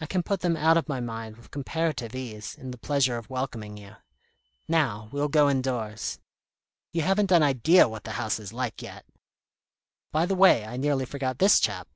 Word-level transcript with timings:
I 0.00 0.06
can 0.06 0.22
put 0.22 0.42
them 0.42 0.56
out 0.56 0.76
of 0.76 0.88
my 0.88 1.00
mind 1.00 1.36
with 1.36 1.50
comparative 1.50 2.14
ease, 2.14 2.54
in 2.54 2.70
the 2.70 2.78
pleasure 2.78 3.16
of 3.18 3.28
welcoming 3.28 3.76
you. 3.76 3.96
Now 4.68 5.08
we'll 5.10 5.26
go 5.26 5.50
indoors. 5.50 6.20
You 6.92 7.02
haven't 7.02 7.32
an 7.32 7.42
idea 7.42 7.88
what 7.88 8.04
the 8.04 8.12
house 8.12 8.38
is 8.38 8.52
like 8.52 8.80
yet. 8.80 9.04
By 10.12 10.24
the 10.24 10.36
way, 10.36 10.64
I 10.64 10.76
nearly 10.76 11.04
forgot 11.04 11.40
this 11.40 11.58
chap." 11.58 11.88